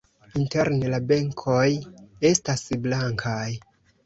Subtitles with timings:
[0.43, 1.67] Interne la benkoj
[2.31, 3.45] estas blankaj.